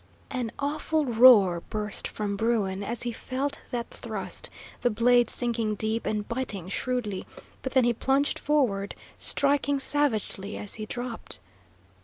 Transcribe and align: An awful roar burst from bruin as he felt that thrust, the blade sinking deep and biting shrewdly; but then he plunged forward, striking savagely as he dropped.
An 0.31 0.51
awful 0.57 1.05
roar 1.05 1.61
burst 1.69 2.07
from 2.07 2.35
bruin 2.35 2.83
as 2.83 3.03
he 3.03 3.11
felt 3.11 3.59
that 3.69 3.91
thrust, 3.91 4.49
the 4.81 4.89
blade 4.89 5.29
sinking 5.29 5.75
deep 5.75 6.07
and 6.07 6.27
biting 6.27 6.69
shrewdly; 6.69 7.27
but 7.61 7.73
then 7.73 7.83
he 7.83 7.93
plunged 7.93 8.39
forward, 8.39 8.95
striking 9.19 9.79
savagely 9.79 10.57
as 10.57 10.73
he 10.73 10.87
dropped. 10.87 11.39